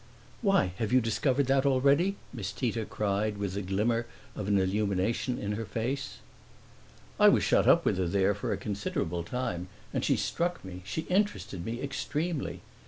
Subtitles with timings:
[0.41, 5.37] "Why, have you discovered that already?" Miss Tita cried with the glimmer of an illumination
[5.37, 6.17] in her face.
[7.19, 10.81] "I was shut up with her there for a considerable time, and she struck me,
[10.85, 12.61] she interested me extremely.